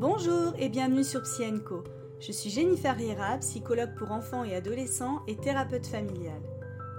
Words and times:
Bonjour 0.00 0.54
et 0.58 0.70
bienvenue 0.70 1.04
sur 1.04 1.20
Psyenco. 1.20 1.84
Je 2.20 2.32
suis 2.32 2.48
Jennifer 2.48 2.96
Riera, 2.96 3.36
psychologue 3.36 3.94
pour 3.98 4.12
enfants 4.12 4.44
et 4.44 4.54
adolescents 4.54 5.20
et 5.28 5.36
thérapeute 5.36 5.86
familiale. 5.86 6.40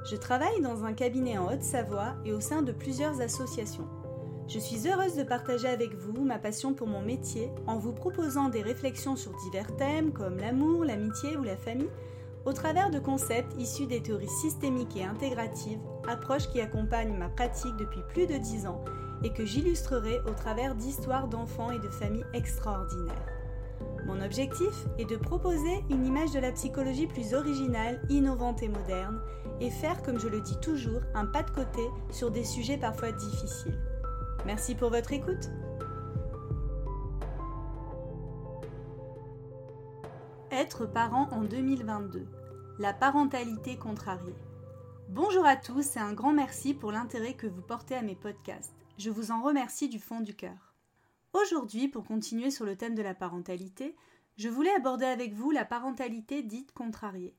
Je 0.08 0.16
travaille 0.16 0.62
dans 0.62 0.84
un 0.84 0.94
cabinet 0.94 1.40
en 1.40 1.52
Haute-Savoie 1.52 2.14
et 2.26 2.32
au 2.32 2.40
sein 2.40 2.62
de 2.62 2.72
plusieurs 2.72 3.20
associations. 3.20 3.88
Je 4.48 4.60
suis 4.60 4.88
heureuse 4.88 5.16
de 5.16 5.24
partager 5.24 5.68
avec 5.68 5.96
vous 5.96 6.24
ma 6.24 6.38
passion 6.38 6.76
pour 6.76 6.86
mon 6.86 7.02
métier 7.02 7.50
en 7.66 7.80
vous 7.80 7.92
proposant 7.92 8.50
des 8.50 8.62
réflexions 8.62 9.16
sur 9.16 9.32
divers 9.46 9.76
thèmes 9.78 10.14
comme 10.14 10.38
l'amour, 10.38 10.86
l'amitié 10.86 11.38
ou 11.38 11.44
la 11.44 11.58
famille 11.58 11.90
au 12.46 12.54
travers 12.54 12.92
de 12.92 13.00
concepts 13.00 13.60
issus 13.60 13.88
des 13.88 14.04
théories 14.04 14.28
systémiques 14.28 14.96
et 14.96 15.06
intégratives, 15.06 15.82
approches 16.08 16.50
qui 16.50 16.62
accompagnent 16.62 17.18
ma 17.18 17.30
pratique 17.30 17.76
depuis 17.78 18.02
plus 18.14 18.28
de 18.28 18.38
10 18.38 18.68
ans 18.68 18.84
et 19.24 19.32
que 19.32 19.46
j'illustrerai 19.46 20.20
au 20.22 20.32
travers 20.32 20.76
d'histoires 20.76 21.28
d'enfants 21.28 21.72
et 21.72 21.80
de 21.80 21.90
familles 21.90 22.26
extraordinaires. 22.34 23.28
Mon 24.06 24.22
objectif 24.22 24.86
est 24.98 25.10
de 25.10 25.16
proposer 25.16 25.84
une 25.90 26.06
image 26.06 26.32
de 26.32 26.40
la 26.40 26.52
psychologie 26.52 27.08
plus 27.08 27.34
originale, 27.34 28.02
innovante 28.10 28.64
et 28.64 28.68
moderne, 28.68 29.22
et 29.60 29.70
faire, 29.70 30.02
comme 30.02 30.20
je 30.20 30.28
le 30.28 30.42
dis 30.42 30.60
toujours, 30.60 31.02
un 31.14 31.26
pas 31.26 31.44
de 31.44 31.52
côté 31.52 31.82
sur 32.10 32.32
des 32.32 32.44
sujets 32.44 32.78
parfois 32.78 33.12
difficiles. 33.12 33.80
Merci 34.46 34.74
pour 34.74 34.90
votre 34.90 35.14
écoute. 35.14 35.50
Être 40.50 40.86
parent 40.86 41.30
en 41.32 41.44
2022. 41.44 42.26
La 42.80 42.94
parentalité 42.94 43.78
contrariée. 43.78 44.36
Bonjour 45.10 45.46
à 45.46 45.56
tous 45.56 45.96
et 45.96 46.00
un 46.00 46.14
grand 46.14 46.34
merci 46.34 46.74
pour 46.74 46.92
l'intérêt 46.92 47.34
que 47.36 47.48
vous 47.48 47.62
portez 47.62 47.96
à 47.96 48.02
mes 48.02 48.16
podcasts. 48.16 48.81
Je 49.04 49.10
vous 49.10 49.32
en 49.32 49.42
remercie 49.42 49.90
du 49.90 49.98
fond 49.98 50.20
du 50.20 50.36
cœur. 50.36 50.76
Aujourd'hui, 51.34 51.88
pour 51.88 52.04
continuer 52.04 52.52
sur 52.52 52.66
le 52.66 52.76
thème 52.76 52.94
de 52.94 53.02
la 53.02 53.16
parentalité, 53.16 53.96
je 54.38 54.48
voulais 54.48 54.76
aborder 54.76 55.08
avec 55.08 55.34
vous 55.34 55.50
la 55.50 55.66
parentalité 55.66 56.44
dite 56.44 56.72
contrariée. 56.72 57.36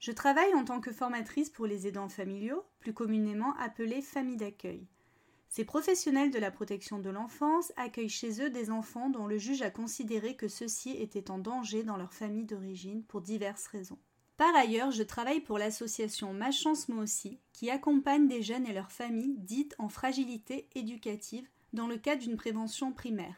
Je 0.00 0.10
travaille 0.10 0.52
en 0.54 0.64
tant 0.64 0.80
que 0.80 0.90
formatrice 0.90 1.50
pour 1.50 1.66
les 1.66 1.86
aidants 1.86 2.08
familiaux, 2.08 2.64
plus 2.80 2.94
communément 2.94 3.54
appelés 3.58 4.02
familles 4.02 4.38
d'accueil. 4.38 4.88
Ces 5.48 5.64
professionnels 5.64 6.32
de 6.32 6.40
la 6.40 6.50
protection 6.50 6.98
de 6.98 7.10
l'enfance 7.10 7.72
accueillent 7.76 8.08
chez 8.08 8.42
eux 8.42 8.50
des 8.50 8.68
enfants 8.68 9.08
dont 9.08 9.28
le 9.28 9.38
juge 9.38 9.62
a 9.62 9.70
considéré 9.70 10.34
que 10.34 10.48
ceux-ci 10.48 10.90
étaient 10.90 11.30
en 11.30 11.38
danger 11.38 11.84
dans 11.84 11.96
leur 11.96 12.12
famille 12.12 12.44
d'origine 12.44 13.04
pour 13.04 13.20
diverses 13.20 13.68
raisons. 13.68 14.00
Par 14.38 14.54
ailleurs, 14.54 14.92
je 14.92 15.02
travaille 15.02 15.40
pour 15.40 15.58
l'association 15.58 16.32
Ma 16.32 16.52
Chance 16.52 16.88
Moi 16.88 17.02
aussi, 17.02 17.40
qui 17.52 17.70
accompagne 17.70 18.28
des 18.28 18.40
jeunes 18.40 18.66
et 18.66 18.72
leurs 18.72 18.92
familles 18.92 19.34
dites 19.36 19.74
en 19.80 19.88
fragilité 19.88 20.68
éducative 20.76 21.48
dans 21.72 21.88
le 21.88 21.98
cadre 21.98 22.22
d'une 22.22 22.36
prévention 22.36 22.92
primaire. 22.92 23.34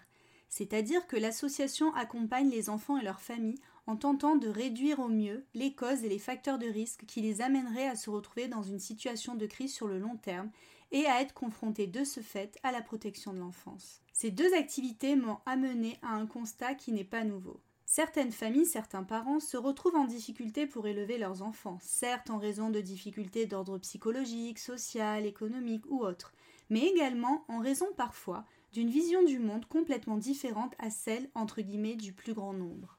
C'est-à-dire 0.50 1.06
que 1.06 1.16
l'association 1.16 1.94
accompagne 1.94 2.50
les 2.50 2.68
enfants 2.68 2.98
et 2.98 3.02
leurs 3.02 3.22
familles 3.22 3.62
en 3.86 3.96
tentant 3.96 4.36
de 4.36 4.48
réduire 4.48 4.98
au 5.00 5.08
mieux 5.08 5.46
les 5.54 5.74
causes 5.74 6.04
et 6.04 6.08
les 6.10 6.18
facteurs 6.18 6.58
de 6.58 6.66
risque 6.66 7.06
qui 7.06 7.22
les 7.22 7.40
amèneraient 7.40 7.88
à 7.88 7.96
se 7.96 8.10
retrouver 8.10 8.46
dans 8.46 8.62
une 8.62 8.78
situation 8.78 9.34
de 9.34 9.46
crise 9.46 9.72
sur 9.72 9.88
le 9.88 9.98
long 9.98 10.18
terme 10.18 10.50
et 10.92 11.06
à 11.06 11.22
être 11.22 11.32
confrontés 11.32 11.86
de 11.86 12.04
ce 12.04 12.20
fait 12.20 12.58
à 12.62 12.72
la 12.72 12.82
protection 12.82 13.32
de 13.32 13.38
l'enfance. 13.38 14.02
Ces 14.12 14.30
deux 14.30 14.52
activités 14.52 15.16
m'ont 15.16 15.38
amené 15.46 15.98
à 16.02 16.10
un 16.10 16.26
constat 16.26 16.74
qui 16.74 16.92
n'est 16.92 17.04
pas 17.04 17.24
nouveau. 17.24 17.58
Certaines 17.92 18.30
familles, 18.30 18.66
certains 18.66 19.02
parents 19.02 19.40
se 19.40 19.56
retrouvent 19.56 19.96
en 19.96 20.04
difficulté 20.04 20.64
pour 20.64 20.86
élever 20.86 21.18
leurs 21.18 21.42
enfants, 21.42 21.80
certes 21.82 22.30
en 22.30 22.38
raison 22.38 22.70
de 22.70 22.80
difficultés 22.80 23.46
d'ordre 23.46 23.78
psychologique, 23.78 24.60
social, 24.60 25.26
économique 25.26 25.82
ou 25.88 26.04
autre, 26.04 26.32
mais 26.68 26.86
également 26.86 27.44
en 27.48 27.58
raison 27.58 27.88
parfois 27.96 28.46
d'une 28.72 28.90
vision 28.90 29.24
du 29.24 29.40
monde 29.40 29.66
complètement 29.66 30.18
différente 30.18 30.72
à 30.78 30.88
celle 30.88 31.28
entre 31.34 31.62
guillemets 31.62 31.96
du 31.96 32.12
plus 32.12 32.32
grand 32.32 32.52
nombre. 32.52 32.96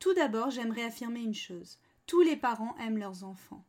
Tout 0.00 0.14
d'abord, 0.14 0.50
j'aimerais 0.50 0.82
affirmer 0.82 1.20
une 1.20 1.32
chose. 1.32 1.78
Tous 2.08 2.22
les 2.22 2.36
parents 2.36 2.74
aiment 2.78 2.98
leurs 2.98 3.22
enfants. 3.22 3.64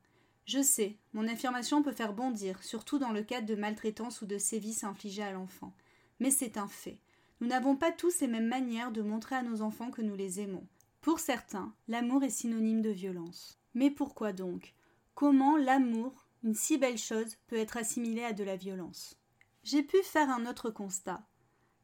Je 0.45 0.63
sais, 0.63 0.97
mon 1.13 1.27
affirmation 1.27 1.83
peut 1.83 1.91
faire 1.91 2.13
bondir, 2.13 2.63
surtout 2.63 2.97
dans 2.97 3.11
le 3.11 3.21
cadre 3.21 3.45
de 3.45 3.53
maltraitance 3.53 4.23
ou 4.23 4.25
de 4.25 4.39
sévices 4.39 4.83
infligés 4.83 5.21
à 5.21 5.31
l'enfant. 5.31 5.75
Mais 6.19 6.31
c'est 6.31 6.57
un 6.57 6.67
fait. 6.67 6.97
Nous 7.41 7.47
n'avons 7.47 7.75
pas 7.75 7.91
tous 7.91 8.19
les 8.19 8.27
mêmes 8.27 8.47
manières 8.47 8.91
de 8.91 9.01
montrer 9.01 9.35
à 9.35 9.43
nos 9.43 9.61
enfants 9.61 9.91
que 9.91 10.01
nous 10.01 10.15
les 10.15 10.41
aimons. 10.41 10.67
Pour 11.01 11.19
certains, 11.19 11.73
l'amour 11.87 12.23
est 12.23 12.29
synonyme 12.29 12.81
de 12.81 12.89
violence. 12.89 13.57
Mais 13.73 13.89
pourquoi 13.89 14.33
donc? 14.33 14.73
Comment 15.15 15.55
l'amour, 15.55 16.27
une 16.43 16.53
si 16.53 16.77
belle 16.77 16.97
chose, 16.97 17.37
peut 17.47 17.55
être 17.55 17.77
assimilé 17.77 18.23
à 18.23 18.33
de 18.33 18.43
la 18.43 18.57
violence? 18.57 19.15
J'ai 19.63 19.83
pu 19.83 20.03
faire 20.03 20.29
un 20.29 20.45
autre 20.45 20.69
constat. 20.69 21.25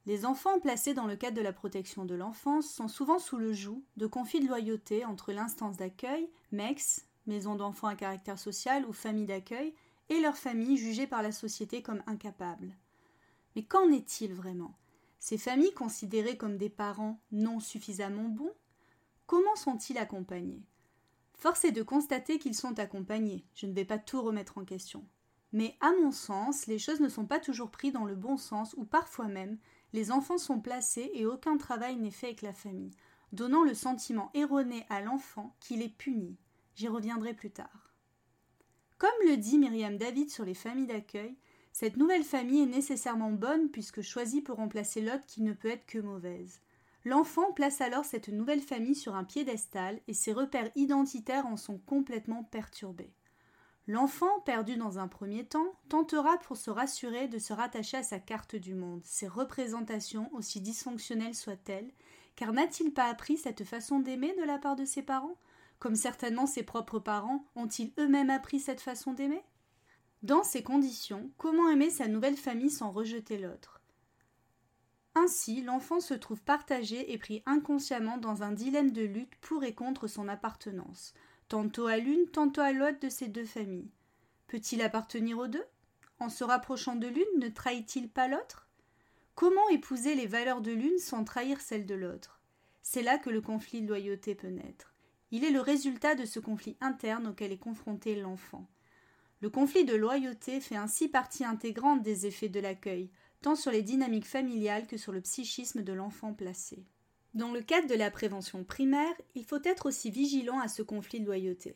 Les 0.05 0.25
enfants 0.25 0.59
placés 0.59 0.93
dans 0.93 1.07
le 1.07 1.15
cadre 1.15 1.37
de 1.37 1.41
la 1.41 1.53
protection 1.53 2.05
de 2.05 2.15
l'enfance 2.15 2.69
sont 2.69 2.87
souvent 2.87 3.17
sous 3.17 3.37
le 3.37 3.53
joug 3.53 3.83
de 3.97 4.07
conflits 4.07 4.41
de 4.41 4.47
loyauté 4.47 5.05
entre 5.05 5.31
l'instance 5.31 5.77
d'accueil, 5.77 6.29
MEX, 6.51 7.07
maison 7.27 7.55
d'enfants 7.55 7.87
à 7.87 7.95
caractère 7.95 8.37
social 8.37 8.85
ou 8.85 8.93
famille 8.93 9.25
d'accueil, 9.25 9.73
et 10.09 10.19
leurs 10.19 10.37
familles 10.37 10.77
jugées 10.77 11.07
par 11.07 11.23
la 11.23 11.31
société 11.31 11.81
comme 11.81 12.03
incapables. 12.05 12.75
Mais 13.55 13.63
qu'en 13.63 13.89
est-il 13.91 14.33
vraiment? 14.33 14.75
Ces 15.27 15.39
familles 15.39 15.73
considérées 15.73 16.37
comme 16.37 16.55
des 16.55 16.69
parents 16.69 17.19
non 17.31 17.59
suffisamment 17.59 18.29
bons 18.29 18.53
Comment 19.25 19.55
sont-ils 19.55 19.97
accompagnés? 19.97 20.61
Force 21.33 21.65
est 21.65 21.71
de 21.71 21.81
constater 21.81 22.37
qu'ils 22.37 22.53
sont 22.53 22.77
accompagnés, 22.77 23.43
je 23.55 23.65
ne 23.65 23.73
vais 23.73 23.85
pas 23.85 23.97
tout 23.97 24.21
remettre 24.21 24.59
en 24.59 24.65
question. 24.65 25.03
Mais 25.51 25.77
à 25.81 25.93
mon 25.93 26.11
sens, 26.11 26.67
les 26.67 26.77
choses 26.77 26.99
ne 26.99 27.09
sont 27.09 27.25
pas 27.25 27.39
toujours 27.39 27.71
prises 27.71 27.93
dans 27.93 28.05
le 28.05 28.13
bon 28.13 28.37
sens 28.37 28.75
ou 28.77 28.85
parfois 28.85 29.27
même, 29.27 29.57
les 29.93 30.11
enfants 30.11 30.37
sont 30.37 30.59
placés 30.59 31.09
et 31.15 31.25
aucun 31.25 31.57
travail 31.57 31.95
n'est 31.95 32.11
fait 32.11 32.27
avec 32.27 32.43
la 32.43 32.53
famille, 32.53 32.91
donnant 33.31 33.63
le 33.63 33.73
sentiment 33.73 34.29
erroné 34.35 34.85
à 34.89 35.01
l'enfant 35.01 35.55
qu'il 35.59 35.81
est 35.81 35.97
puni. 35.97 36.37
J'y 36.75 36.87
reviendrai 36.87 37.33
plus 37.33 37.49
tard. 37.49 37.95
Comme 38.99 39.09
le 39.27 39.37
dit 39.37 39.57
Myriam 39.57 39.97
David 39.97 40.29
sur 40.29 40.45
les 40.45 40.53
familles 40.53 40.85
d'accueil, 40.85 41.35
cette 41.77 41.97
nouvelle 41.97 42.23
famille 42.23 42.61
est 42.61 42.67
nécessairement 42.67 43.31
bonne 43.31 43.69
puisque 43.69 44.01
choisie 44.01 44.39
pour 44.39 44.55
remplacer 44.55 45.01
l'autre 45.01 45.25
qui 45.27 45.41
ne 45.41 45.51
peut 45.51 45.67
être 45.67 45.85
que 45.85 45.97
mauvaise. 45.97 46.61
L'enfant 47.03 47.51
place 47.51 47.81
alors 47.81 48.05
cette 48.05 48.29
nouvelle 48.29 48.61
famille 48.61 48.95
sur 48.95 49.13
un 49.13 49.25
piédestal 49.25 49.99
et 50.07 50.13
ses 50.13 50.31
repères 50.31 50.71
identitaires 50.75 51.45
en 51.45 51.57
sont 51.57 51.77
complètement 51.79 52.45
perturbés. 52.45 53.11
L'enfant, 53.87 54.39
perdu 54.45 54.77
dans 54.77 54.99
un 54.99 55.09
premier 55.09 55.45
temps, 55.45 55.73
tentera 55.89 56.37
pour 56.37 56.55
se 56.55 56.69
rassurer 56.69 57.27
de 57.27 57.39
se 57.39 57.51
rattacher 57.51 57.97
à 57.97 58.03
sa 58.03 58.19
carte 58.19 58.55
du 58.55 58.73
monde, 58.73 59.03
ses 59.03 59.27
représentations, 59.27 60.33
aussi 60.33 60.61
dysfonctionnelles 60.61 61.35
soient-elles, 61.35 61.91
car 62.37 62.53
n'a-t-il 62.53 62.93
pas 62.93 63.09
appris 63.09 63.35
cette 63.35 63.65
façon 63.65 63.99
d'aimer 63.99 64.33
de 64.39 64.45
la 64.45 64.59
part 64.59 64.77
de 64.77 64.85
ses 64.85 65.01
parents? 65.01 65.35
Comme 65.79 65.95
certainement 65.95 66.47
ses 66.47 66.63
propres 66.63 66.99
parents, 66.99 67.45
ont-ils 67.57 67.91
eux-mêmes 67.99 68.29
appris 68.29 68.61
cette 68.61 68.79
façon 68.79 69.11
d'aimer? 69.11 69.43
Dans 70.25 70.43
ces 70.43 70.63
conditions, 70.63 71.29
comment 71.37 71.69
aimer 71.69 71.91
sa 71.91 72.07
nouvelle 72.07 72.35
famille 72.35 72.71
sans 72.71 72.89
rejeter 72.89 73.37
l'autre? 73.37 73.79
Ainsi, 75.13 75.61
l'enfant 75.61 75.99
se 75.99 76.15
trouve 76.15 76.41
partagé 76.41 77.13
et 77.13 77.19
pris 77.19 77.43
inconsciemment 77.45 78.17
dans 78.17 78.41
un 78.41 78.51
dilemme 78.51 78.89
de 78.89 79.03
lutte 79.03 79.35
pour 79.41 79.63
et 79.63 79.75
contre 79.75 80.07
son 80.07 80.27
appartenance, 80.27 81.13
tantôt 81.47 81.85
à 81.85 81.97
l'une, 81.97 82.25
tantôt 82.31 82.61
à 82.61 82.71
l'autre 82.71 82.99
de 83.01 83.09
ces 83.09 83.27
deux 83.27 83.45
familles. 83.45 83.91
Peut-il 84.47 84.81
appartenir 84.81 85.37
aux 85.37 85.47
deux? 85.47 85.63
En 86.17 86.29
se 86.29 86.43
rapprochant 86.43 86.95
de 86.95 87.05
l'une, 87.05 87.39
ne 87.39 87.49
trahit-il 87.49 88.09
pas 88.09 88.27
l'autre? 88.27 88.67
Comment 89.35 89.69
épouser 89.69 90.15
les 90.15 90.25
valeurs 90.25 90.61
de 90.61 90.71
l'une 90.71 90.97
sans 90.97 91.23
trahir 91.23 91.61
celles 91.61 91.85
de 91.85 91.93
l'autre? 91.93 92.41
C'est 92.81 93.03
là 93.03 93.19
que 93.19 93.29
le 93.29 93.41
conflit 93.41 93.83
de 93.83 93.89
loyauté 93.89 94.33
peut 94.33 94.47
naître. 94.47 94.95
Il 95.29 95.43
est 95.43 95.51
le 95.51 95.61
résultat 95.61 96.15
de 96.15 96.25
ce 96.25 96.39
conflit 96.39 96.77
interne 96.81 97.27
auquel 97.27 97.51
est 97.51 97.59
confronté 97.59 98.15
l'enfant. 98.15 98.67
Le 99.41 99.49
conflit 99.49 99.85
de 99.85 99.95
loyauté 99.95 100.59
fait 100.61 100.75
ainsi 100.75 101.07
partie 101.07 101.43
intégrante 101.43 102.01
des 102.01 102.25
effets 102.25 102.49
de 102.49 102.59
l'accueil, 102.59 103.09
tant 103.41 103.55
sur 103.55 103.71
les 103.71 103.83
dynamiques 103.83 104.27
familiales 104.27 104.87
que 104.87 104.97
sur 104.97 105.11
le 105.11 105.21
psychisme 105.21 105.83
de 105.83 105.93
l'enfant 105.93 106.33
placé. 106.33 106.85
Dans 107.33 107.51
le 107.51 107.61
cadre 107.61 107.87
de 107.87 107.95
la 107.95 108.09
prévention 108.09 108.63
primaire, 108.63 109.13
il 109.35 109.43
faut 109.43 109.61
être 109.63 109.87
aussi 109.87 110.09
vigilant 110.09 110.59
à 110.59 110.69
ce 110.69 110.81
conflit 110.81 111.19
de 111.19 111.25
loyauté. 111.25 111.75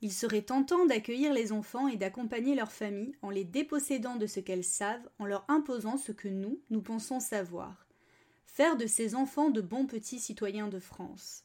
Il 0.00 0.12
serait 0.12 0.42
tentant 0.42 0.86
d'accueillir 0.86 1.32
les 1.32 1.52
enfants 1.52 1.88
et 1.88 1.96
d'accompagner 1.96 2.54
leurs 2.54 2.72
familles 2.72 3.14
en 3.22 3.30
les 3.30 3.44
dépossédant 3.44 4.16
de 4.16 4.26
ce 4.26 4.40
qu'elles 4.40 4.64
savent, 4.64 5.08
en 5.18 5.26
leur 5.26 5.44
imposant 5.48 5.98
ce 5.98 6.12
que 6.12 6.28
nous, 6.28 6.58
nous 6.70 6.82
pensons 6.82 7.20
savoir. 7.20 7.86
Faire 8.46 8.76
de 8.76 8.86
ces 8.86 9.14
enfants 9.14 9.50
de 9.50 9.60
bons 9.60 9.86
petits 9.86 10.20
citoyens 10.20 10.68
de 10.68 10.78
France. 10.78 11.44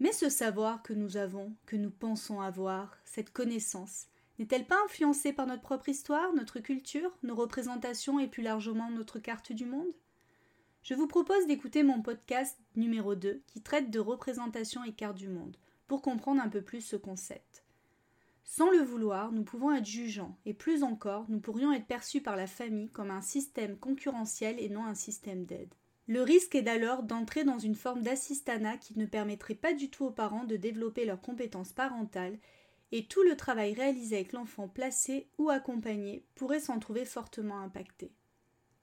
Mais 0.00 0.12
ce 0.12 0.28
savoir 0.28 0.82
que 0.82 0.92
nous 0.92 1.16
avons, 1.16 1.54
que 1.66 1.76
nous 1.76 1.90
pensons 1.90 2.40
avoir, 2.40 2.96
cette 3.04 3.32
connaissance, 3.32 4.06
n'est-elle 4.40 4.64
pas 4.64 4.82
influencée 4.86 5.34
par 5.34 5.46
notre 5.46 5.60
propre 5.60 5.90
histoire, 5.90 6.32
notre 6.32 6.60
culture, 6.60 7.16
nos 7.22 7.34
représentations 7.34 8.18
et 8.18 8.26
plus 8.26 8.42
largement 8.42 8.90
notre 8.90 9.18
carte 9.18 9.52
du 9.52 9.66
monde? 9.66 9.92
Je 10.82 10.94
vous 10.94 11.06
propose 11.06 11.46
d'écouter 11.46 11.82
mon 11.82 12.00
podcast 12.00 12.58
numéro 12.74 13.14
2 13.14 13.42
qui 13.46 13.60
traite 13.60 13.90
de 13.90 14.00
représentation 14.00 14.82
et 14.82 14.92
carte 14.92 15.18
du 15.18 15.28
monde, 15.28 15.58
pour 15.86 16.00
comprendre 16.00 16.40
un 16.40 16.48
peu 16.48 16.62
plus 16.62 16.80
ce 16.80 16.96
concept. 16.96 17.64
Sans 18.42 18.70
le 18.70 18.80
vouloir, 18.82 19.30
nous 19.30 19.44
pouvons 19.44 19.72
être 19.72 19.84
jugeants, 19.84 20.38
et 20.46 20.54
plus 20.54 20.84
encore, 20.84 21.26
nous 21.28 21.38
pourrions 21.38 21.72
être 21.72 21.86
perçus 21.86 22.22
par 22.22 22.34
la 22.34 22.46
famille 22.46 22.88
comme 22.88 23.10
un 23.10 23.20
système 23.20 23.76
concurrentiel 23.76 24.58
et 24.58 24.70
non 24.70 24.86
un 24.86 24.94
système 24.94 25.44
d'aide. 25.44 25.74
Le 26.08 26.22
risque 26.22 26.54
est 26.54 26.66
alors 26.66 27.02
d'entrer 27.02 27.44
dans 27.44 27.58
une 27.58 27.74
forme 27.74 28.02
d'assistanat 28.02 28.78
qui 28.78 28.98
ne 28.98 29.04
permettrait 29.04 29.54
pas 29.54 29.74
du 29.74 29.90
tout 29.90 30.06
aux 30.06 30.10
parents 30.10 30.44
de 30.44 30.56
développer 30.56 31.04
leurs 31.04 31.20
compétences 31.20 31.74
parentales 31.74 32.38
et 32.92 33.06
tout 33.06 33.22
le 33.22 33.36
travail 33.36 33.74
réalisé 33.74 34.16
avec 34.16 34.32
l'enfant 34.32 34.68
placé 34.68 35.28
ou 35.38 35.50
accompagné 35.50 36.24
pourrait 36.34 36.60
s'en 36.60 36.78
trouver 36.78 37.04
fortement 37.04 37.60
impacté. 37.60 38.12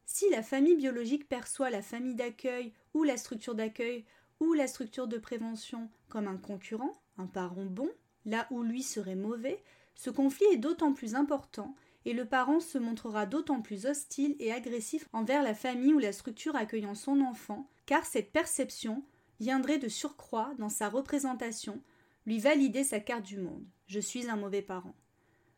Si 0.06 0.30
la 0.30 0.42
famille 0.42 0.76
biologique 0.76 1.28
perçoit 1.28 1.70
la 1.70 1.82
famille 1.82 2.16
d'accueil 2.16 2.74
ou 2.94 3.04
la 3.04 3.18
structure 3.18 3.56
d'accueil 3.56 4.06
ou 4.40 4.54
la 4.54 4.68
structure 4.68 5.08
de 5.08 5.18
prévention 5.18 5.90
comme 6.08 6.28
un 6.28 6.38
concurrent, 6.38 6.94
un 7.18 7.28
parent 7.28 7.66
bon, 7.66 7.90
là 8.26 8.48
où 8.52 8.64
lui 8.64 8.84
serait 8.84 9.16
mauvais, 9.16 9.62
ce 9.96 10.10
conflit 10.10 10.46
est 10.54 10.58
d'autant 10.58 10.94
plus 10.94 11.16
important 11.16 11.76
et 12.06 12.14
le 12.14 12.24
parent 12.24 12.62
se 12.62 12.78
montrera 12.78 13.26
d'autant 13.26 13.62
plus 13.62 13.86
hostile 13.86 14.38
et 14.40 14.54
agressif 14.54 15.10
envers 15.12 15.44
la 15.44 15.54
famille 15.54 15.94
ou 15.94 16.00
la 16.00 16.14
structure 16.14 16.56
accueillant 16.56 16.96
son 16.96 17.20
enfant, 17.20 17.70
car 17.86 18.06
cette 18.06 18.32
perception 18.32 19.04
viendrait 19.42 19.78
de 19.78 19.90
surcroît 19.90 20.54
dans 20.58 20.70
sa 20.70 20.88
représentation 20.88 21.82
lui 22.26 22.40
valider 22.40 22.86
sa 22.86 23.02
carte 23.02 23.26
du 23.26 23.38
monde. 23.38 23.66
Je 23.88 24.02
suis 24.02 24.30
un 24.30 24.36
mauvais 24.36 24.62
parent. 24.62 24.96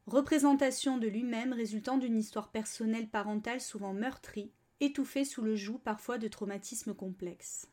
Représentation 0.06 1.00
de 1.00 1.08
lui-même 1.08 1.52
résultant 1.52 1.98
d'une 1.98 2.18
histoire 2.18 2.50
personnelle 2.50 3.10
parentale 3.10 3.60
souvent 3.60 3.94
meurtrie, 3.94 4.52
étouffée 4.80 5.26
sous 5.26 5.42
le 5.42 5.56
joug 5.56 5.80
parfois 5.84 6.20
de 6.20 6.28
traumatismes 6.28 6.94
complexes. 6.94 7.68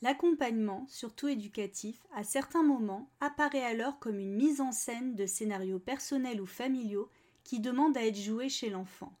L'accompagnement, 0.00 0.86
surtout 0.88 1.26
éducatif, 1.26 2.06
à 2.14 2.22
certains 2.22 2.62
moments, 2.62 3.10
apparaît 3.20 3.64
alors 3.64 3.98
comme 3.98 4.20
une 4.20 4.34
mise 4.34 4.60
en 4.60 4.70
scène 4.70 5.16
de 5.16 5.26
scénarios 5.26 5.80
personnels 5.80 6.40
ou 6.40 6.46
familiaux 6.46 7.10
qui 7.42 7.58
demandent 7.58 7.96
à 7.96 8.06
être 8.06 8.18
joués 8.18 8.48
chez 8.48 8.70
l'enfant, 8.70 9.12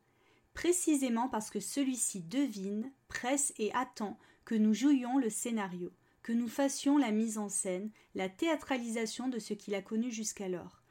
précisément 0.54 1.28
parce 1.28 1.50
que 1.50 1.58
celui-ci 1.58 2.22
devine, 2.22 2.92
presse 3.08 3.52
et 3.58 3.72
attend 3.74 4.16
que 4.44 4.54
nous 4.54 4.74
jouions 4.74 5.18
le 5.18 5.30
scénario, 5.30 5.92
nous 6.32 6.48
fassions 6.48 6.98
la 6.98 7.10
mise 7.10 7.38
en 7.38 7.48
scène, 7.48 7.90
la 8.14 8.28
théâtralisation 8.28 9.28
de 9.28 9.38
ce 9.38 9.54
qu'il 9.54 9.74
a 9.74 9.82
connu 9.82 10.10
jusqu'alors. 10.10 10.82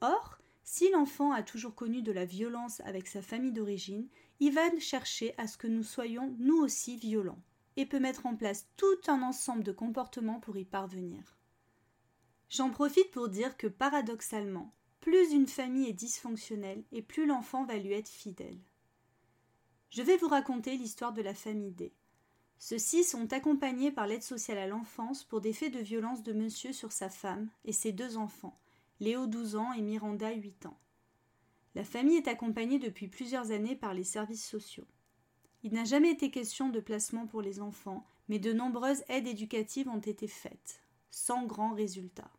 Or, 0.00 0.38
si 0.64 0.90
l'enfant 0.90 1.32
a 1.32 1.42
toujours 1.42 1.74
connu 1.74 2.02
de 2.02 2.12
la 2.12 2.24
violence 2.24 2.80
avec 2.80 3.06
sa 3.06 3.22
famille 3.22 3.52
d'origine, 3.52 4.08
il 4.40 4.52
va 4.52 4.62
chercher 4.78 5.34
à 5.38 5.46
ce 5.46 5.56
que 5.56 5.66
nous 5.66 5.84
soyons 5.84 6.34
nous 6.38 6.56
aussi 6.58 6.96
violents 6.96 7.42
et 7.76 7.86
peut 7.86 8.00
mettre 8.00 8.26
en 8.26 8.36
place 8.36 8.66
tout 8.76 8.98
un 9.06 9.22
ensemble 9.22 9.62
de 9.62 9.72
comportements 9.72 10.40
pour 10.40 10.56
y 10.56 10.64
parvenir. 10.64 11.36
J'en 12.48 12.70
profite 12.70 13.10
pour 13.10 13.28
dire 13.28 13.56
que 13.56 13.66
paradoxalement, 13.66 14.72
plus 15.00 15.32
une 15.32 15.46
famille 15.46 15.88
est 15.88 15.92
dysfonctionnelle 15.92 16.84
et 16.92 17.02
plus 17.02 17.26
l'enfant 17.26 17.64
va 17.64 17.76
lui 17.76 17.92
être 17.92 18.08
fidèle. 18.08 18.58
Je 19.90 20.02
vais 20.02 20.16
vous 20.16 20.28
raconter 20.28 20.76
l'histoire 20.76 21.12
de 21.12 21.22
la 21.22 21.34
famille 21.34 21.72
D. 21.72 21.92
Ceux-ci 22.58 23.04
sont 23.04 23.32
accompagnés 23.32 23.90
par 23.90 24.06
l'aide 24.06 24.22
sociale 24.22 24.58
à 24.58 24.66
l'enfance 24.66 25.24
pour 25.24 25.40
des 25.40 25.52
faits 25.52 25.72
de 25.72 25.78
violence 25.78 26.22
de 26.22 26.32
monsieur 26.32 26.72
sur 26.72 26.92
sa 26.92 27.08
femme 27.08 27.48
et 27.64 27.72
ses 27.72 27.92
deux 27.92 28.16
enfants, 28.16 28.58
Léo 29.00 29.26
12 29.26 29.56
ans 29.56 29.72
et 29.72 29.82
Miranda 29.82 30.32
8 30.32 30.66
ans. 30.66 30.78
La 31.74 31.84
famille 31.84 32.16
est 32.16 32.28
accompagnée 32.28 32.78
depuis 32.78 33.08
plusieurs 33.08 33.50
années 33.50 33.76
par 33.76 33.92
les 33.92 34.04
services 34.04 34.46
sociaux. 34.46 34.86
Il 35.62 35.74
n'a 35.74 35.84
jamais 35.84 36.10
été 36.10 36.30
question 36.30 36.70
de 36.70 36.80
placement 36.80 37.26
pour 37.26 37.42
les 37.42 37.60
enfants, 37.60 38.06
mais 38.28 38.38
de 38.38 38.52
nombreuses 38.52 39.04
aides 39.08 39.26
éducatives 39.26 39.88
ont 39.88 40.00
été 40.00 40.26
faites, 40.26 40.80
sans 41.10 41.44
grand 41.44 41.74
résultat. 41.74 42.30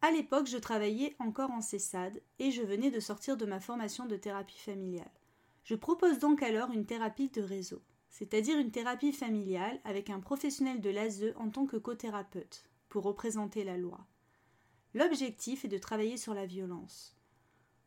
À 0.00 0.10
l'époque, 0.10 0.48
je 0.48 0.58
travaillais 0.58 1.14
encore 1.20 1.52
en 1.52 1.60
CESAD 1.60 2.20
et 2.40 2.50
je 2.50 2.62
venais 2.62 2.90
de 2.90 2.98
sortir 2.98 3.36
de 3.36 3.46
ma 3.46 3.60
formation 3.60 4.06
de 4.06 4.16
thérapie 4.16 4.58
familiale. 4.58 5.10
Je 5.62 5.76
propose 5.76 6.18
donc 6.18 6.42
alors 6.42 6.72
une 6.72 6.86
thérapie 6.86 7.28
de 7.28 7.40
réseau, 7.40 7.80
c'est-à-dire 8.12 8.58
une 8.58 8.70
thérapie 8.70 9.10
familiale 9.10 9.80
avec 9.84 10.10
un 10.10 10.20
professionnel 10.20 10.80
de 10.80 10.90
l'ASE 10.90 11.32
en 11.36 11.48
tant 11.48 11.66
que 11.66 11.78
co-thérapeute, 11.78 12.64
pour 12.90 13.04
représenter 13.04 13.64
la 13.64 13.78
loi. 13.78 14.06
L'objectif 14.92 15.64
est 15.64 15.68
de 15.68 15.78
travailler 15.78 16.18
sur 16.18 16.34
la 16.34 16.44
violence. 16.44 17.16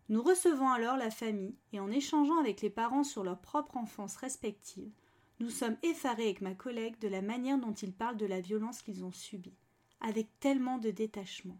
Nous 0.09 0.23
recevons 0.23 0.69
alors 0.69 0.97
la 0.97 1.11
famille 1.11 1.55
et 1.73 1.79
en 1.79 1.91
échangeant 1.91 2.39
avec 2.39 2.61
les 2.61 2.71
parents 2.71 3.03
sur 3.03 3.23
leur 3.23 3.39
propre 3.39 3.77
enfance 3.77 4.15
respective, 4.17 4.91
nous 5.39 5.51
sommes 5.51 5.77
effarés 5.83 6.23
avec 6.23 6.41
ma 6.41 6.55
collègue 6.55 6.97
de 6.99 7.07
la 7.07 7.21
manière 7.21 7.59
dont 7.59 7.73
ils 7.73 7.93
parlent 7.93 8.17
de 8.17 8.25
la 8.25 8.41
violence 8.41 8.81
qu'ils 8.81 9.05
ont 9.05 9.11
subie, 9.11 9.57
avec 10.01 10.27
tellement 10.39 10.79
de 10.79 10.89
détachement. 10.89 11.59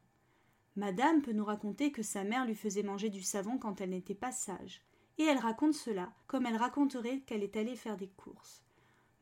Madame 0.76 1.22
peut 1.22 1.34
nous 1.34 1.46
raconter 1.46 1.92
que 1.92 2.04
sa 2.04 2.24
mère 2.24 2.46
lui 2.46 2.56
faisait 2.56 2.84
manger 2.84 3.10
du 3.10 3.22
savon 3.22 3.60
quand 3.60 3.80
elle 3.80 3.92
n'était 3.92 4.16
pas 4.16 4.32
sage, 4.32 4.85
et 5.18 5.24
elle 5.24 5.38
raconte 5.38 5.74
cela 5.74 6.14
comme 6.28 6.46
elle 6.46 6.58
raconterait 6.58 7.22
qu'elle 7.22 7.44
est 7.44 7.58
allée 7.58 7.76
faire 7.76 7.98
des 7.98 8.10
courses. 8.10 8.64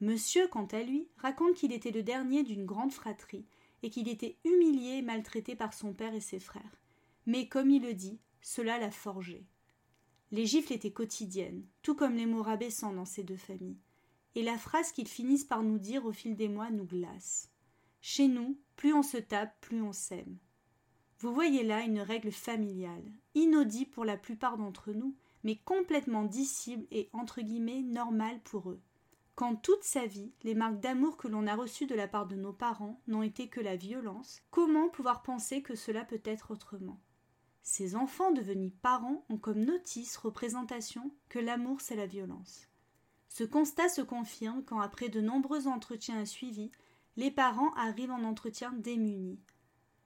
Monsieur, 0.02 0.48
quant 0.48 0.66
à 0.66 0.84
lui, 0.84 1.08
raconte 1.18 1.56
qu'il 1.56 1.72
était 1.72 1.92
le 1.92 2.04
dernier 2.04 2.44
d'une 2.44 2.66
grande 2.66 2.92
fratrie 2.92 3.46
et 3.84 3.90
qu'il 3.90 4.10
était 4.10 4.38
humilié 4.44 4.98
et 4.98 5.02
maltraité 5.02 5.56
par 5.56 5.74
son 5.74 5.94
père 5.94 6.14
et 6.14 6.20
ses 6.20 6.40
frères. 6.40 6.82
Mais 7.26 7.48
comme 7.48 7.70
il 7.70 7.84
le 7.84 7.94
dit, 7.94 8.20
cela 8.42 8.80
l'a 8.80 8.92
forgé. 8.92 9.46
Les 10.32 10.46
gifles 10.46 10.74
étaient 10.74 10.92
quotidiennes, 10.92 11.66
tout 11.84 11.96
comme 11.96 12.16
les 12.16 12.26
mots 12.26 12.42
rabaissants 12.42 12.94
dans 12.94 13.06
ces 13.06 13.24
deux 13.24 13.38
familles. 13.38 13.80
Et 14.36 14.42
la 14.42 14.58
phrase 14.58 14.92
qu'ils 14.92 15.08
finissent 15.08 15.46
par 15.46 15.64
nous 15.64 15.78
dire 15.78 16.06
au 16.06 16.12
fil 16.12 16.36
des 16.36 16.50
mois 16.50 16.72
nous 16.72 16.86
glace. 16.86 17.52
Chez 18.02 18.28
nous, 18.28 18.58
plus 18.76 18.94
on 18.94 19.04
se 19.04 19.18
tape, 19.18 19.56
plus 19.62 19.82
on 19.82 19.94
s'aime. 19.94 20.38
Vous 21.20 21.34
voyez 21.34 21.64
là 21.64 21.84
une 21.84 22.02
règle 22.02 22.32
familiale, 22.32 23.06
inaudible 23.36 23.92
pour 23.92 24.04
la 24.04 24.18
plupart 24.18 24.58
d'entre 24.58 24.92
nous, 24.92 25.16
mais 25.44 25.58
complètement 25.58 26.24
dissible 26.24 26.86
et 26.92 27.10
entre 27.14 27.42
guillemets 27.42 27.82
normale 27.82 28.40
pour 28.44 28.70
eux. 28.70 28.82
Quand 29.36 29.56
toute 29.56 29.84
sa 29.84 30.06
vie, 30.06 30.32
les 30.44 30.54
marques 30.54 30.80
d'amour 30.80 31.18
que 31.18 31.28
l'on 31.28 31.48
a 31.48 31.56
reçues 31.56 31.88
de 31.88 31.96
la 31.96 32.08
part 32.08 32.28
de 32.28 32.36
nos 32.36 32.54
parents 32.54 33.02
n'ont 33.08 33.24
été 33.24 33.48
que 33.50 33.62
la 33.62 33.76
violence, 33.76 34.42
comment 34.52 34.90
pouvoir 34.90 35.24
penser 35.24 35.64
que 35.64 35.76
cela 35.76 36.06
peut 36.06 36.22
être 36.24 36.52
autrement? 36.52 37.00
Ces 37.64 37.96
enfants 37.96 38.32
devenus 38.32 38.74
parents 38.82 39.26
ont 39.30 39.38
comme 39.38 39.64
notice 39.64 40.18
représentation 40.18 41.12
que 41.30 41.40
l'amour 41.40 41.82
c'est 41.82 41.96
la 41.96 42.06
violence. 42.06 42.68
Ce 43.30 43.44
constat 43.44 43.90
se 43.90 44.02
confirme 44.02 44.64
quand 44.64 44.80
après 44.80 45.10
de 45.10 45.22
nombreux 45.22 45.68
entretiens 45.68 46.22
et 46.22 46.26
suivis, 46.28 46.72
les 47.16 47.32
parents 47.32 47.74
arrivent 47.74 48.12
en 48.12 48.24
entretien 48.24 48.72
démunis. 48.74 49.40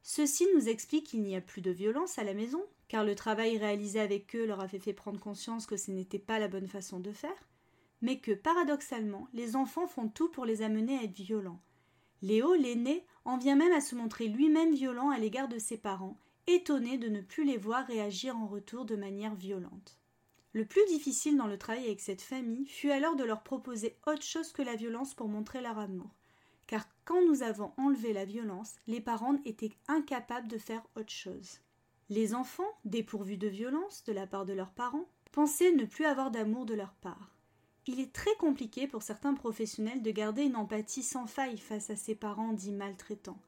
Ceci 0.01 0.47
nous 0.55 0.69
explique 0.69 1.07
qu'il 1.07 1.21
n'y 1.21 1.35
a 1.35 1.41
plus 1.41 1.61
de 1.61 1.71
violence 1.71 2.17
à 2.17 2.23
la 2.23 2.33
maison, 2.33 2.63
car 2.87 3.03
le 3.03 3.15
travail 3.15 3.57
réalisé 3.57 3.99
avec 3.99 4.35
eux 4.35 4.45
leur 4.45 4.61
avait 4.61 4.79
fait 4.79 4.93
prendre 4.93 5.19
conscience 5.19 5.65
que 5.65 5.77
ce 5.77 5.91
n'était 5.91 6.19
pas 6.19 6.39
la 6.39 6.47
bonne 6.47 6.67
façon 6.67 6.99
de 6.99 7.11
faire, 7.11 7.47
mais 8.01 8.19
que 8.19 8.31
paradoxalement, 8.31 9.27
les 9.33 9.55
enfants 9.55 9.87
font 9.87 10.07
tout 10.07 10.29
pour 10.29 10.45
les 10.45 10.61
amener 10.61 10.97
à 10.97 11.03
être 11.03 11.15
violents. 11.15 11.61
Léo, 12.21 12.53
l'aîné, 12.53 13.05
en 13.25 13.37
vient 13.37 13.55
même 13.55 13.73
à 13.73 13.81
se 13.81 13.95
montrer 13.95 14.27
lui-même 14.27 14.73
violent 14.73 15.09
à 15.09 15.19
l'égard 15.19 15.47
de 15.47 15.59
ses 15.59 15.77
parents, 15.77 16.17
étonné 16.47 16.97
de 16.97 17.09
ne 17.09 17.21
plus 17.21 17.43
les 17.43 17.57
voir 17.57 17.85
réagir 17.85 18.37
en 18.37 18.47
retour 18.47 18.85
de 18.85 18.95
manière 18.95 19.35
violente. 19.35 19.99
Le 20.53 20.65
plus 20.65 20.85
difficile 20.87 21.37
dans 21.37 21.45
le 21.45 21.57
travail 21.57 21.85
avec 21.85 21.99
cette 21.99 22.21
famille 22.21 22.65
fut 22.65 22.89
alors 22.89 23.15
de 23.15 23.23
leur 23.23 23.43
proposer 23.43 23.97
autre 24.07 24.23
chose 24.23 24.51
que 24.51 24.61
la 24.61 24.75
violence 24.75 25.13
pour 25.13 25.27
montrer 25.27 25.61
leur 25.61 25.77
amour. 25.77 26.09
Car 26.67 26.87
quand 27.05 27.25
nous 27.25 27.43
avons 27.43 27.71
enlevé 27.77 28.13
la 28.13 28.25
violence, 28.25 28.75
les 28.87 29.01
parents 29.01 29.39
étaient 29.45 29.73
incapables 29.87 30.47
de 30.47 30.57
faire 30.57 30.85
autre 30.95 31.11
chose. 31.11 31.59
Les 32.09 32.35
enfants, 32.35 32.77
dépourvus 32.85 33.37
de 33.37 33.47
violence 33.47 34.03
de 34.03 34.13
la 34.13 34.27
part 34.27 34.45
de 34.45 34.53
leurs 34.53 34.71
parents, 34.71 35.09
pensaient 35.31 35.73
ne 35.73 35.85
plus 35.85 36.05
avoir 36.05 36.31
d'amour 36.31 36.65
de 36.65 36.73
leur 36.73 36.93
part. 36.93 37.31
Il 37.85 37.99
est 37.99 38.13
très 38.13 38.35
compliqué 38.35 38.87
pour 38.87 39.01
certains 39.01 39.33
professionnels 39.33 40.01
de 40.01 40.11
garder 40.11 40.43
une 40.43 40.57
empathie 40.57 41.03
sans 41.03 41.25
faille 41.25 41.57
face 41.57 41.89
à 41.89 41.95
ces 41.95 42.15
parents 42.15 42.53
dits 42.53 42.73
maltraitants 42.73 43.39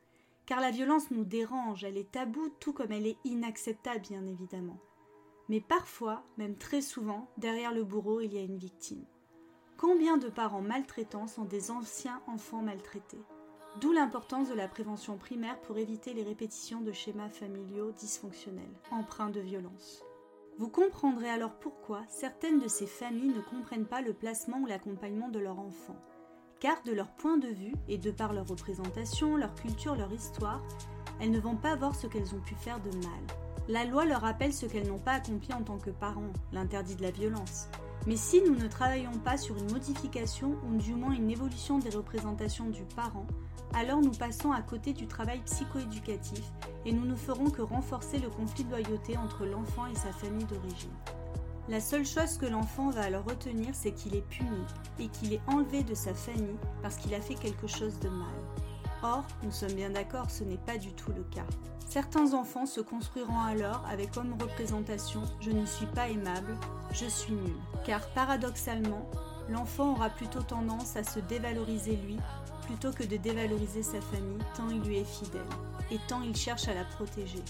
car 0.49 0.61
la 0.61 0.71
violence 0.71 1.11
nous 1.11 1.25
dérange, 1.25 1.83
elle 1.83 1.95
est 1.95 2.11
taboue 2.11 2.49
tout 2.59 2.73
comme 2.73 2.91
elle 2.91 3.05
est 3.05 3.17
inacceptable 3.23 4.01
bien 4.01 4.25
évidemment. 4.25 4.79
Mais 5.47 5.61
parfois, 5.61 6.23
même 6.39 6.57
très 6.57 6.81
souvent, 6.81 7.29
derrière 7.38 7.71
le 7.71 7.83
bourreau, 7.83 8.19
il 8.19 8.33
y 8.33 8.39
a 8.39 8.41
une 8.41 8.57
victime. 8.57 9.05
Combien 9.79 10.17
de 10.17 10.27
parents 10.27 10.62
maltraitants 10.62 11.27
sont 11.27 11.45
des 11.45 11.71
anciens 11.71 12.21
enfants 12.27 12.62
maltraités 12.62 13.24
D'où 13.79 13.93
l'importance 13.93 14.50
de 14.50 14.53
la 14.53 14.67
prévention 14.67 15.15
primaire 15.15 15.57
pour 15.62 15.77
éviter 15.77 16.13
les 16.13 16.24
répétitions 16.24 16.81
de 16.81 16.91
schémas 16.91 17.29
familiaux 17.29 17.93
dysfonctionnels, 17.93 18.75
empreints 18.91 19.29
de 19.29 19.39
violence. 19.39 20.03
Vous 20.57 20.67
comprendrez 20.67 21.29
alors 21.29 21.57
pourquoi 21.59 22.01
certaines 22.09 22.59
de 22.59 22.67
ces 22.67 22.88
familles 22.88 23.33
ne 23.33 23.39
comprennent 23.39 23.86
pas 23.86 24.01
le 24.01 24.12
placement 24.12 24.57
ou 24.57 24.65
l'accompagnement 24.65 25.29
de 25.29 25.39
leur 25.39 25.59
enfant, 25.59 25.95
car 26.59 26.83
de 26.83 26.91
leur 26.91 27.13
point 27.13 27.38
de 27.38 27.48
vue 27.48 27.75
et 27.88 27.98
de 27.98 28.12
par 28.12 28.33
leur 28.33 28.50
représentation, 28.50 29.38
leur 29.38 29.55
culture, 29.55 29.95
leur 29.95 30.12
histoire, 30.12 30.62
elles 31.21 31.31
ne 31.31 31.39
vont 31.39 31.55
pas 31.55 31.77
voir 31.77 31.95
ce 31.95 32.07
qu'elles 32.07 32.36
ont 32.36 32.41
pu 32.41 32.55
faire 32.55 32.81
de 32.81 32.91
mal. 32.98 33.24
La 33.69 33.86
loi 33.86 34.03
leur 34.03 34.21
rappelle 34.21 34.53
ce 34.53 34.65
qu'elles 34.65 34.89
n'ont 34.89 35.00
pas 35.00 35.13
accompli 35.13 35.53
en 35.53 35.63
tant 35.63 35.77
que 35.77 35.91
parents, 35.91 36.33
l'interdit 36.51 36.98
de 36.98 37.03
la 37.03 37.12
violence. 37.12 37.69
Mais 38.10 38.18
si 38.18 38.42
nous 38.42 38.56
ne 38.56 38.68
travaillons 38.68 39.20
pas 39.24 39.38
sur 39.38 39.56
une 39.56 39.72
modification 39.72 40.58
ou 40.68 40.78
du 40.78 40.96
moins 40.96 41.12
une 41.12 41.30
évolution 41.30 41.78
des 41.78 41.92
représentations 41.92 42.68
du 42.68 42.82
parent, 42.96 43.28
alors 43.75 44.01
nous 44.01 44.10
passons 44.10 44.51
à 44.51 44.63
côté 44.63 44.94
du 44.94 45.06
travail 45.06 45.42
psychoéducatif 45.46 46.44
et 46.88 46.92
nous 46.92 47.06
ne 47.06 47.13
ferons 47.13 47.51
que 47.51 47.62
renforcer 47.62 48.18
le 48.18 48.32
conflit 48.32 48.63
de 48.63 48.72
loyauté 48.72 49.16
entre 49.16 49.46
l'enfant 49.46 49.86
et 49.86 49.94
sa 49.94 50.12
famille 50.12 50.46
d'origine. 50.46 50.89
La 51.68 51.80
seule 51.80 52.04
chose 52.04 52.39
que 52.39 52.48
l'enfant 52.48 52.89
va 52.89 53.01
alors 53.01 53.25
retenir, 53.25 53.75
c'est 53.75 53.92
qu'il 53.92 54.16
est 54.16 54.28
puni 54.28 54.66
et 54.98 55.08
qu'il 55.10 55.32
est 55.32 55.42
enlevé 55.46 55.84
de 55.84 55.94
sa 55.94 56.16
famille 56.16 56.58
parce 56.82 56.96
qu'il 56.96 57.13
a 57.13 57.22
fait 57.22 57.36
quelque 57.36 57.68
chose 57.68 58.00
de 58.00 58.10
mal. 58.10 58.34
Or, 59.04 59.24
nous 59.44 59.51
sommes 59.51 59.74
bien 59.74 59.92
d'accord, 59.92 60.32
ce 60.32 60.44
n'est 60.44 60.58
pas 60.58 60.80
du 60.80 60.94
tout 60.94 61.12
le 61.12 61.22
cas. 61.25 61.46
Certains 61.89 62.36
enfants 62.36 62.67
se 62.67 62.81
construiront 62.81 63.41
alors 63.41 63.84
avec 63.89 64.12
comme 64.12 64.39
représentation 64.39 65.24
je 65.41 65.50
ne 65.50 65.65
suis 65.65 65.88
pas 65.88 66.08
aimable, 66.08 66.55
je 66.91 67.08
suis 67.08 67.34
nul. 67.34 67.55
Car 67.84 68.08
paradoxalement, 68.10 69.10
l'enfant 69.50 69.93
aura 69.93 70.12
plutôt 70.12 70.43
tendance 70.43 70.96
à 70.98 71.03
se 71.03 71.19
dévaloriser 71.19 71.96
lui 71.96 72.17
plutôt 72.67 72.91
que 72.91 73.03
de 73.03 73.17
dévaloriser 73.17 73.81
sa 73.81 74.00
famille 74.01 74.38
tant 74.55 74.69
il 74.69 74.81
lui 74.81 75.00
est 75.00 75.03
fidèle 75.03 75.41
et 75.89 75.98
tant 76.08 76.22
il 76.22 76.36
cherche 76.36 76.67
à 76.67 76.75
la 76.75 76.84
protéger. 76.84 77.43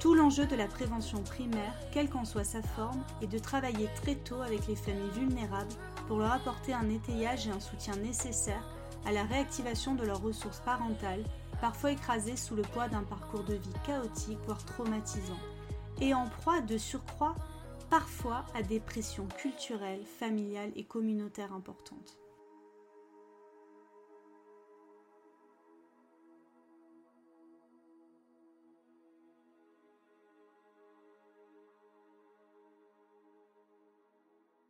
Tout 0.00 0.14
l'enjeu 0.14 0.46
de 0.46 0.56
la 0.56 0.66
prévention 0.66 1.22
primaire, 1.22 1.74
quelle 1.92 2.10
qu'en 2.10 2.24
soit 2.24 2.42
sa 2.42 2.62
forme, 2.62 3.04
est 3.22 3.28
de 3.28 3.38
travailler 3.38 3.88
très 4.02 4.16
tôt 4.16 4.42
avec 4.42 4.66
les 4.66 4.74
familles 4.74 5.10
vulnérables 5.14 5.72
pour 6.08 6.18
leur 6.18 6.32
apporter 6.32 6.74
un 6.74 6.90
étayage 6.90 7.46
et 7.46 7.52
un 7.52 7.60
soutien 7.60 7.94
nécessaires 7.94 8.68
à 9.06 9.12
la 9.12 9.22
réactivation 9.22 9.94
de 9.94 10.04
leurs 10.04 10.20
ressources 10.20 10.60
parentales, 10.60 11.22
parfois 11.60 11.92
écrasées 11.92 12.36
sous 12.36 12.54
le 12.54 12.62
poids 12.62 12.88
d'un 12.88 13.02
parcours 13.02 13.44
de 13.44 13.54
vie 13.54 13.74
chaotique, 13.84 14.38
voire 14.46 14.64
traumatisant, 14.64 15.38
et 16.00 16.14
en 16.14 16.28
proie 16.28 16.60
de 16.60 16.78
surcroît 16.78 17.34
parfois 17.90 18.44
à 18.54 18.62
des 18.62 18.80
pressions 18.80 19.28
culturelles, 19.28 20.04
familiales 20.04 20.72
et 20.76 20.84
communautaires 20.84 21.52
importantes. 21.52 22.18